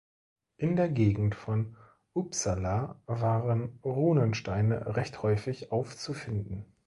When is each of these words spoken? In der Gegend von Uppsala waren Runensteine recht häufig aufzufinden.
In 0.57 0.77
der 0.77 0.89
Gegend 0.89 1.35
von 1.35 1.77
Uppsala 2.13 2.99
waren 3.05 3.79
Runensteine 3.83 4.95
recht 4.95 5.21
häufig 5.21 5.71
aufzufinden. 5.71 6.65